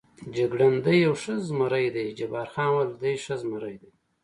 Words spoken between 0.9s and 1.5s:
یو ښه